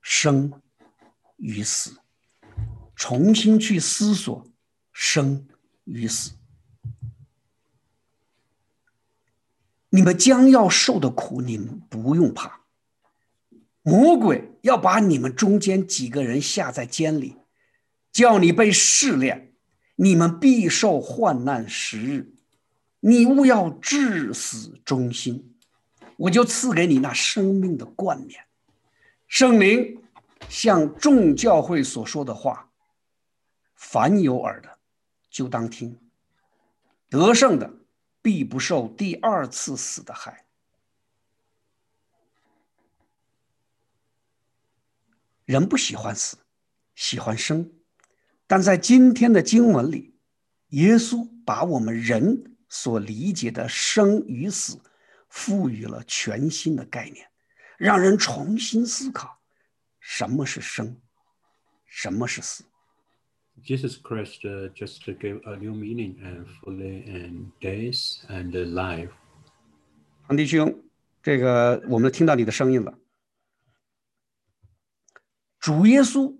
[0.00, 0.62] 生
[1.36, 1.98] 与死，
[2.94, 4.50] 重新去思索
[4.92, 5.46] 生。
[5.88, 6.32] 与死，
[9.96, 12.60] 你们将要受的苦，你们不用怕。
[13.80, 17.38] 魔鬼要把你们中间几个人下在监里，
[18.12, 19.54] 叫你被试炼，
[19.94, 22.30] 你们必受患难十日。
[23.00, 25.56] 你勿要至死忠心，
[26.18, 28.38] 我就赐给你那生命的冠冕。
[29.26, 29.96] 圣灵
[30.50, 32.68] 向众教会所说的话，
[33.74, 34.68] 凡有耳的。
[35.30, 35.98] 就当听，
[37.08, 37.70] 得胜的
[38.26, 40.44] 必不受第二次死的害。
[45.44, 46.36] 人不喜欢死，
[46.96, 47.72] 喜欢生，
[48.48, 50.18] 但在今天的经文里，
[50.70, 54.80] 耶稣把我们人所理解的生与死，
[55.28, 57.30] 赋予了全新的概念，
[57.78, 59.40] 让人重新思考
[60.00, 61.00] 什么是生，
[61.84, 62.64] 什么是死。
[63.64, 64.42] Jesus Christ
[64.74, 69.10] just gave a new meaning and fully and days and life.
[70.28, 70.84] 唐弟兄，
[71.22, 72.98] 这个我们听到你的声音了。
[75.58, 76.36] 主耶稣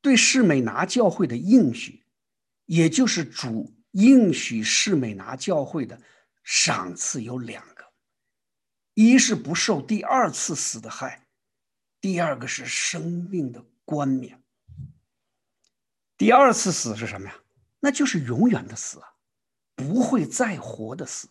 [0.00, 2.04] 对士美拿教会的应许，
[2.66, 6.00] 也就是主应许士美拿教会的
[6.44, 7.84] 赏赐有两个：
[8.94, 11.26] 一是不受第二次死的害，
[12.00, 14.40] 第二个是生命的冠冕。
[16.18, 17.42] 第二次死是什么呀？
[17.80, 19.14] 那就是永远的死啊，
[19.76, 21.28] 不会再活的死。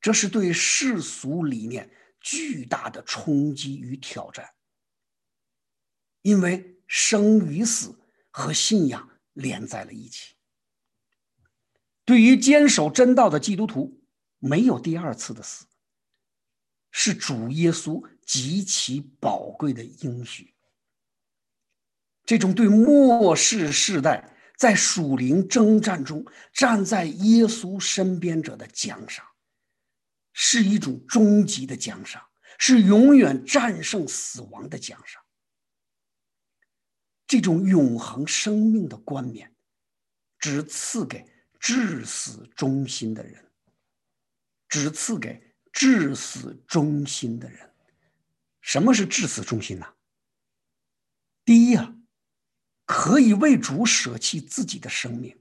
[0.00, 4.52] 这是对世俗理念巨大的冲击与挑战，
[6.22, 7.98] 因为生与死
[8.30, 10.34] 和信仰连在了一起。
[12.04, 14.04] 对于坚守真道的基督徒，
[14.38, 15.66] 没有第二次的死，
[16.90, 20.53] 是主耶稣极其宝贵的应许。
[22.24, 29.26] 这种对末世世代在属灵征战中站在耶稣身边者的奖赏，
[30.32, 32.22] 是一种终极的奖赏，
[32.58, 35.22] 是永远战胜死亡的奖赏。
[37.26, 39.54] 这种永恒生命的冠冕，
[40.38, 41.26] 只赐给
[41.58, 43.44] 至死忠心的人，
[44.68, 47.70] 只赐给至死忠心的人。
[48.62, 49.86] 什么是至死忠心呢？
[51.44, 51.94] 第一啊。
[52.96, 55.36] 可以为主舍弃自己的生命，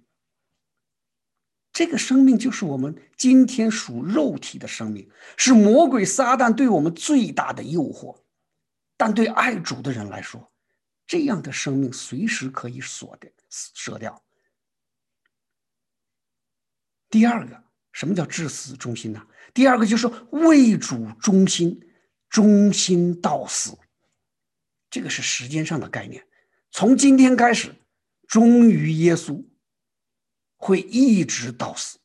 [1.72, 8.20] 这个生命就是我们今天属肉体的生命，是魔鬼撒旦对我们最大的诱惑。
[8.98, 10.52] 但对爱主的人来说，
[11.06, 14.20] 这样的生命随时可以锁掉、舍掉。
[17.12, 19.28] 第二个，什么叫至死忠心呢？
[19.54, 21.80] 第二个就是为主忠心，
[22.30, 23.78] 忠心到死。
[24.90, 26.26] 这个是时间上的概念。
[26.74, 27.76] 从今天开始，
[28.28, 29.46] 忠于耶稣，
[30.58, 32.00] 会一直到死。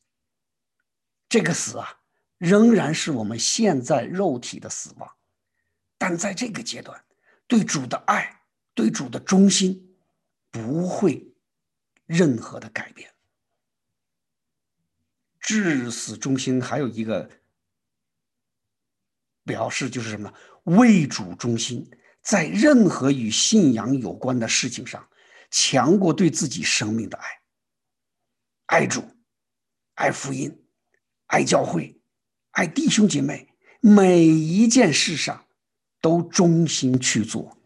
[1.27, 2.01] 这个死啊，
[2.37, 5.15] 仍然是我们现在肉体的死亡，
[5.97, 7.03] 但在这个阶段，
[7.47, 8.43] 对主的爱，
[8.75, 9.97] 对主的忠心，
[10.51, 11.33] 不会
[12.05, 13.11] 任何的改变。
[15.39, 17.27] 至死忠心还有一个
[19.43, 20.35] 表示，就是什么呢？
[20.77, 21.89] 为主忠心。
[22.21, 25.09] 在任何与信仰有关的事情上，
[25.49, 27.27] 强过对自己生命的爱。
[28.67, 29.03] 爱主，
[29.95, 30.63] 爱福音，
[31.27, 31.99] 爱教会，
[32.51, 33.49] 爱弟兄姐妹，
[33.79, 35.45] 每一件事上
[36.01, 37.57] 都忠心去做，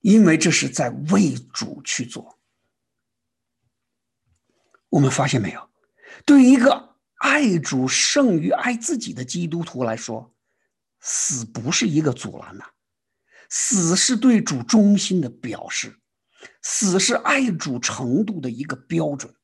[0.00, 2.38] 因为这是在为主去做。
[4.88, 5.70] 我们发现没有？
[6.24, 10.32] 对于一个爱主胜于爱自己的基督徒来说，
[11.00, 12.64] 死不是一个阻拦呐。
[13.50, 15.98] 死是对主忠心的表示，
[16.62, 19.34] 死是爱主程度的一个标准。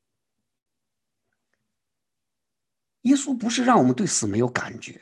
[3.03, 5.01] 耶稣不是让我们对死没有感觉，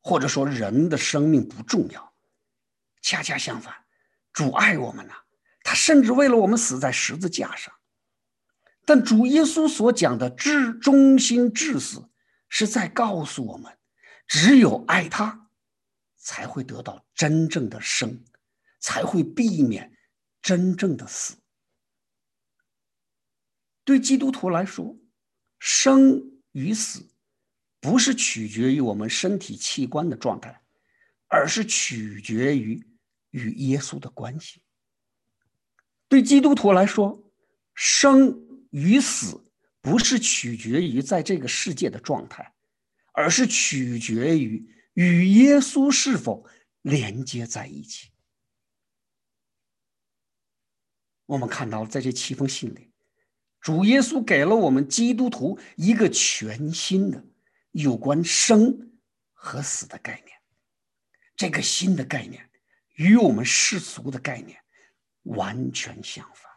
[0.00, 2.14] 或者说人的生命不重要。
[3.00, 3.74] 恰恰相反，
[4.32, 5.12] 主爱我们呢，
[5.64, 7.74] 他甚至为了我们死在十字架上。
[8.84, 12.08] 但主耶稣所讲的至忠心至死，
[12.48, 13.76] 是在告诉我们，
[14.26, 15.48] 只有爱他，
[16.16, 18.22] 才会得到真正的生，
[18.82, 19.90] 才会避免
[20.42, 21.36] 真正的死。
[23.82, 24.94] 对基督徒来说，
[25.58, 26.22] 生
[26.52, 27.08] 与死
[27.80, 30.60] 不是取决于我们身体器官的状态，
[31.28, 32.86] 而是取决于
[33.30, 34.60] 与耶稣的关系。
[36.08, 37.32] 对基督徒来说，
[37.74, 38.52] 生。
[38.72, 39.52] 与死
[39.82, 42.54] 不是取决于在这个世界的状态，
[43.12, 46.48] 而是取决于与耶稣是否
[46.80, 48.11] 连接在一起。
[51.32, 52.92] 我们看到，在这七封信里，
[53.58, 57.24] 主耶稣给了我们基督徒一个全新的
[57.70, 58.92] 有关生
[59.32, 60.38] 和死的概念。
[61.34, 62.50] 这个新的概念
[62.96, 64.62] 与我们世俗的概念
[65.22, 66.52] 完全相反。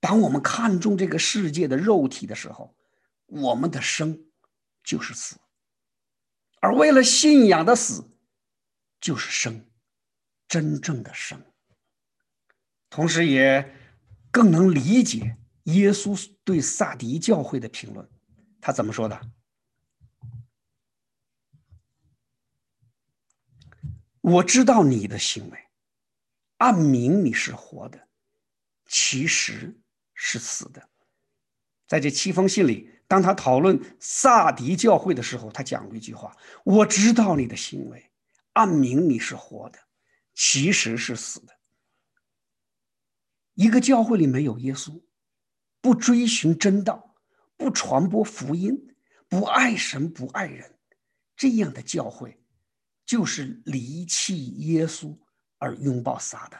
[0.00, 2.74] 当我们看重这个世界的肉体的时候，
[3.26, 4.18] 我们的生
[4.82, 5.36] 就是死；
[6.62, 8.02] 而为了信仰的死，
[8.98, 9.68] 就是生，
[10.48, 11.38] 真正的生。
[12.94, 13.74] 同时，也
[14.30, 18.08] 更能理解耶稣对萨迪教会的评论。
[18.60, 19.20] 他怎么说的？
[24.20, 25.58] 我知道你的行为，
[26.58, 28.06] 暗明你是活的，
[28.86, 29.76] 其实。
[30.16, 30.88] 是死的，
[31.88, 38.08] 在这七封信里，当他讨论萨迪教会的时候，他讲过一句话：“我知道你的行为，
[38.52, 39.78] 暗明你是活的，
[40.34, 41.52] 其实是死的。”
[43.54, 45.02] 一个教会里没有耶稣，
[45.80, 47.16] 不追寻真道，
[47.56, 48.94] 不传播福音，
[49.28, 50.78] 不爱神不爱人，
[51.36, 52.40] 这样的教会
[53.04, 55.16] 就是离弃耶稣
[55.58, 56.58] 而拥抱撒旦。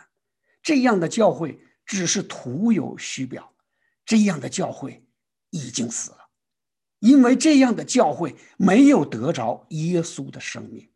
[0.62, 3.54] 这样的教会只是徒有虚表。
[4.06, 5.02] 这样的教会
[5.48, 6.28] 已经死了，
[6.98, 10.90] 因为这样的教会没有得着耶稣的生命。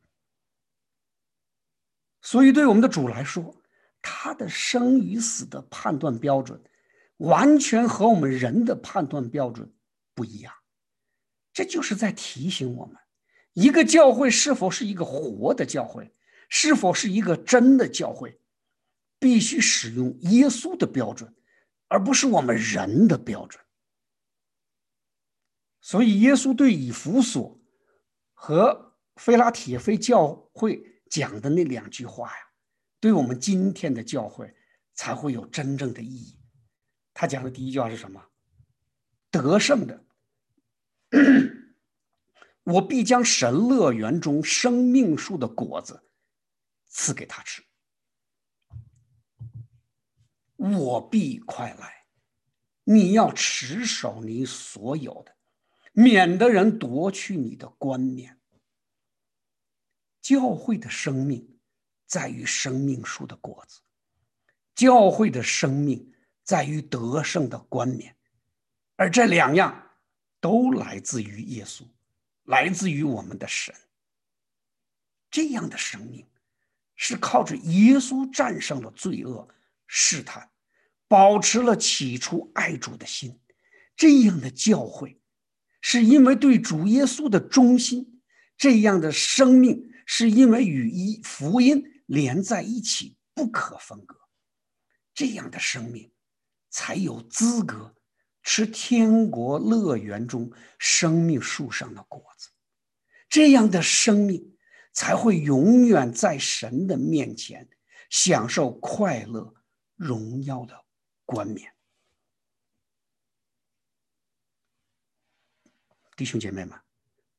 [2.21, 3.58] 所以，对我们的主来说，
[4.03, 6.61] 他的生与死的判断标准，
[7.19, 9.73] 完全和我们人的判断标准
[10.15, 10.53] 不一样。
[11.53, 12.97] 这就是在提醒我们，
[13.53, 16.15] 一个教会是否是一个活的教会，
[16.49, 18.41] 是否是一个真的教会，
[19.19, 21.35] 必须使用耶稣的标准。
[21.91, 23.65] 而不是我们人的标准，
[25.81, 27.59] 所以耶稣对以弗所
[28.35, 32.48] 和菲拉铁菲教会讲的那两句话呀，
[33.01, 34.55] 对我们今天的教会
[34.95, 36.39] 才会有真正的意义。
[37.15, 38.25] 他讲的第一句话是什么？
[39.31, 40.05] 得胜的，
[42.65, 46.03] 我必将神乐园中生命树的果子
[46.87, 47.63] 赐给他吃。
[50.57, 52.07] 我必快来，
[52.85, 55.37] 你要持守你所有的，
[55.93, 58.41] 免得人夺去你的冠冕。
[60.21, 61.58] 教会的生命
[62.09, 63.79] 在于生命树的果子，
[64.75, 68.17] 教会的生命在于得胜的冠冕，
[68.97, 69.91] 而这两样
[70.41, 71.83] 都来自于耶稣，
[72.45, 73.73] 来自于我们的神。
[75.31, 76.27] 这样的生命
[76.97, 79.47] 是靠着耶稣战胜了罪恶。
[79.91, 80.51] 试探，
[81.09, 83.39] 保持了起初爱主的心，
[83.97, 85.19] 这样的教会，
[85.81, 88.05] 是因为对主耶稣的忠心；
[88.59, 94.19] 这样的生命，是因为与一福音连在一起，不可分割。
[95.15, 96.11] 这样的生命，
[96.71, 97.95] 才有资格
[98.43, 102.51] 吃天国乐园中生命树上的果子。
[103.29, 104.57] 这样的生命，
[104.93, 107.69] 才会永远在神的面前
[108.11, 109.55] 享受快乐。
[109.97, 110.85] 荣耀的
[111.25, 111.75] 冠冕，
[116.17, 116.81] 弟兄姐妹们，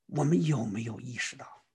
[0.08, 1.66] 我们有没有意识到，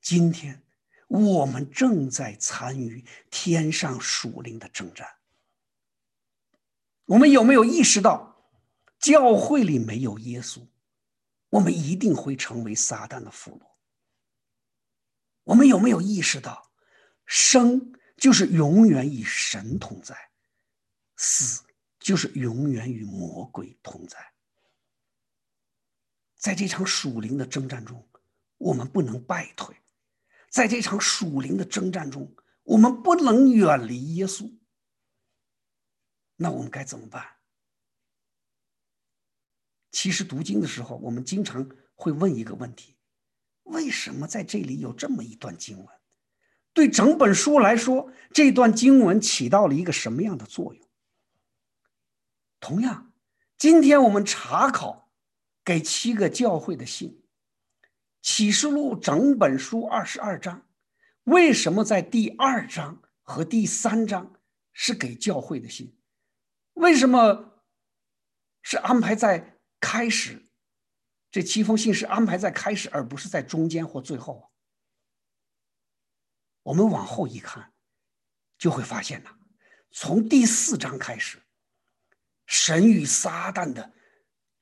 [0.00, 0.64] 今天
[1.08, 5.08] 我们正在参与天上属灵的征战？
[7.06, 8.48] 我们有没有意识到，
[8.98, 10.66] 教会里没有耶稣，
[11.50, 13.66] 我们一定会成为撒旦的俘虏？
[15.44, 16.70] 我们有没有意识到，
[17.26, 17.92] 生？
[18.16, 20.16] 就是永远与神同在，
[21.16, 21.64] 死
[21.98, 24.16] 就是永远与魔鬼同在。
[26.36, 28.08] 在这场属灵的征战中，
[28.56, 29.74] 我们不能败退；
[30.54, 32.32] 在这场属灵的征战中，
[32.62, 34.56] 我们不能远离耶稣。
[36.36, 37.26] 那我们该怎么办？
[39.90, 42.96] 其实读经的时候，我们经常会问一个问题：
[43.64, 45.88] 为什么在这里有这么一段经文？
[46.72, 50.88] 对整本书来说，这段经文起到了一个什么样的作用？
[52.60, 53.12] 同样，
[53.58, 55.10] 今天我们查考
[55.64, 57.10] 给七个教会的信，
[58.24, 60.66] 《启示录》整本书二十二章，
[61.24, 64.40] 为什么在第二章和第三章
[64.72, 66.00] 是给教会的信？
[66.72, 67.62] 为什么
[68.62, 70.48] 是安排在开始？
[71.30, 74.50] 这七封信是安排在开始，而不是在中间或最后。
[76.62, 77.74] 我们往后一看，
[78.56, 79.36] 就会发现呐，
[79.90, 81.42] 从第四章开始，
[82.46, 83.92] 神与撒旦的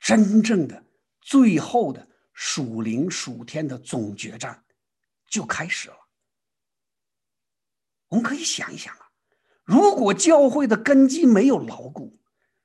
[0.00, 0.84] 真正的、
[1.20, 4.64] 最后的属灵属天的总决战
[5.28, 5.96] 就开始了。
[8.08, 9.10] 我们可以想一想啊，
[9.64, 12.18] 如果教会的根基没有牢固，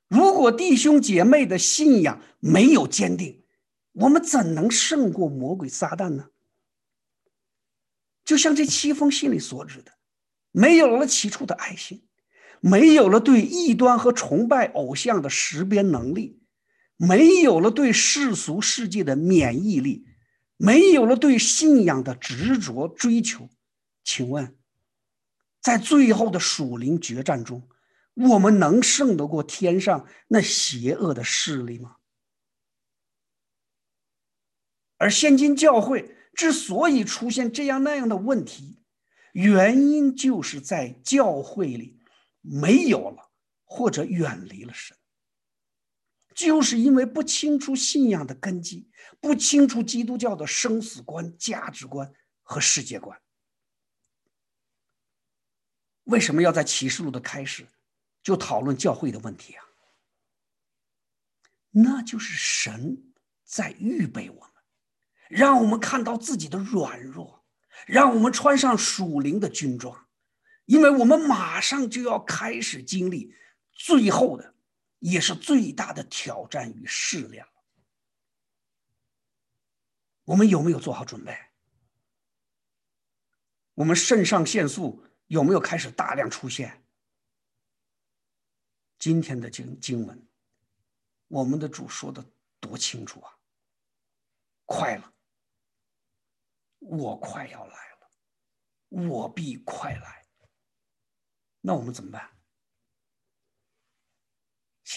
[0.07, 3.45] 如果弟兄姐妹的信仰没有坚定，
[3.93, 6.29] 我们怎能胜过魔鬼撒旦呢？
[8.25, 9.93] 就像这七封信里所指的，
[10.51, 12.05] 没有了起初的爱心，
[12.59, 16.41] 没有了对异端和崇拜偶像的识别能力，
[16.97, 20.05] 没有了对世俗世界的免疫力，
[20.57, 23.49] 没有了对信仰的执着追求，
[24.03, 24.57] 请问，
[25.61, 27.69] 在最后的属灵决战中，
[28.15, 31.97] 我们能胜得过天上那邪恶的势力吗？
[34.97, 36.13] 而现今教会。
[36.33, 38.79] 之所以出现这样那样的问题，
[39.33, 41.99] 原因就是在教会里
[42.41, 43.31] 没有了
[43.63, 44.96] 或者远离了神，
[46.37, 48.87] 就是因为不清楚信仰的根基，
[49.19, 52.13] 不清楚基督教的生死观、价值观
[52.43, 53.19] 和世界观。
[56.03, 57.67] 为什么要在启示录的开始
[58.21, 59.65] 就讨论教会的问题啊？
[61.71, 63.11] 那就是神
[63.43, 64.51] 在预备我们。
[65.29, 67.43] 让我们看到自己的软弱，
[67.87, 70.07] 让我们穿上属灵的军装，
[70.65, 73.33] 因为我们马上就要开始经历
[73.73, 74.53] 最后的，
[74.99, 77.51] 也是最大的挑战与试炼了。
[80.25, 81.37] 我们有没有做好准备？
[83.75, 86.83] 我们肾上腺素有没有开始大量出现？
[88.97, 90.27] 今天的经经文，
[91.27, 92.25] 我们的主说的
[92.59, 93.37] 多清楚啊！
[94.65, 95.13] 快了。
[96.79, 98.09] 我快要来了，
[98.89, 100.25] 我必快来。
[101.61, 102.36] 那我们怎么办？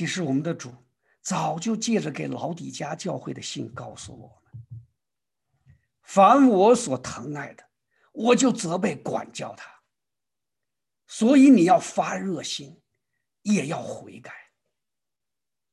[0.01, 0.73] 其实我们的主
[1.21, 4.81] 早就借着给老底家教会的信告诉我们：
[6.01, 7.63] 凡我所疼爱的，
[8.13, 9.71] 我就责备管教他。
[11.07, 12.81] 所以你要发热心，
[13.43, 14.33] 也要悔改。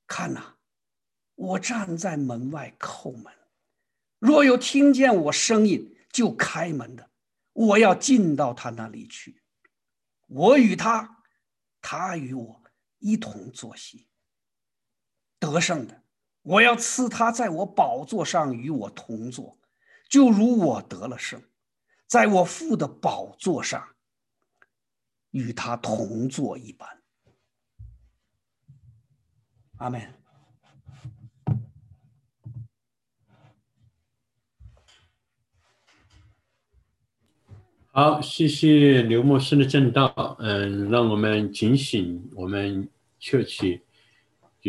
[0.06, 0.56] 看呐，
[1.36, 3.34] 我站在门外叩门，
[4.20, 5.96] 若有听见我声音。
[6.12, 7.10] 就开门的，
[7.54, 9.42] 我要进到他那里去，
[10.26, 11.24] 我与他，
[11.80, 12.62] 他与我
[13.00, 14.07] 一同坐席。
[15.40, 16.02] 得胜的，
[16.42, 19.58] 我要赐他在我宝座上与我同坐，
[20.10, 21.42] 就如我得了胜，
[22.08, 23.88] 在我父的宝座上
[25.32, 26.88] 与他同坐一般。
[29.78, 30.02] 阿门。
[37.92, 40.38] 好，谢谢刘牧师的正道。
[40.40, 42.88] 嗯，让我们警醒，我们
[43.20, 43.82] 确切，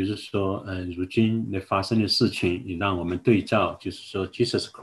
[0.07, 4.77] 就是说，嗯，如今那发生的事情，你让我们对照，就是说，Jesus Christ。